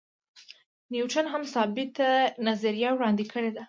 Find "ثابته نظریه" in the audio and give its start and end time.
1.53-2.89